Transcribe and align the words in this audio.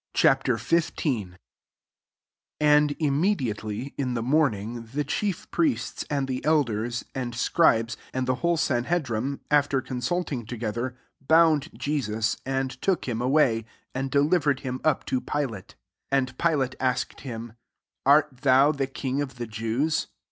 XV. 0.17 0.93
1 0.97 1.37
AND 2.59 2.95
immediate 2.97 3.63
ly, 3.63 3.91
in 3.99 4.15
the 4.15 4.23
morning, 4.23 4.89
the 4.93 5.03
chief 5.03 5.51
priests 5.51 6.03
and 6.09 6.27
the 6.27 6.43
elders, 6.43 7.05
and 7.13 7.35
scribes, 7.35 7.95
and 8.11 8.25
the 8.27 8.33
whole 8.41 8.57
sanhe 8.57 8.99
drim, 9.03 9.41
aiter 9.51 9.79
consulting 9.85 10.43
together, 10.43 10.97
bound 11.21 11.71
Jesus^ 11.73 12.41
and 12.47 12.81
took 12.81 13.07
him 13.07 13.21
away, 13.21 13.63
and 13.93 14.09
delivered 14.09 14.61
him 14.61 14.81
up 14.83 15.05
to 15.05 15.21
Pilate. 15.21 15.73
S 15.73 15.75
And 16.11 16.37
Pilate 16.39 16.73
asked 16.79 17.21
him) 17.21 17.53
''Ai:t 18.03 18.37
thou 18.41 18.71
the 18.71 18.87
king 18.87 19.21
of 19.21 19.35
the 19.35 19.45
Jews 19.45 20.07